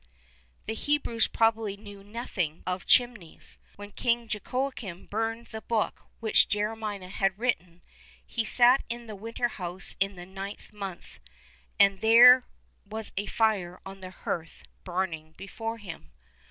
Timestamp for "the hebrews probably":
0.65-1.77